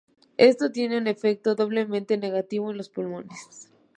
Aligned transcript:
Esto 0.39 0.71
tiene 0.71 0.97
un 0.97 1.05
efecto 1.05 1.53
doblemente 1.53 2.17
negativo 2.17 2.71
en 2.71 2.77
los 2.77 2.89
pulmones. 2.89 3.69